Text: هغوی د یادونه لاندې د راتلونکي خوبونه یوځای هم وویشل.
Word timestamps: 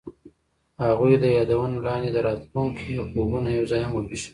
هغوی 0.83 1.13
د 1.19 1.25
یادونه 1.37 1.75
لاندې 1.87 2.09
د 2.13 2.17
راتلونکي 2.27 2.89
خوبونه 3.11 3.49
یوځای 3.59 3.81
هم 3.83 3.93
وویشل. 3.95 4.29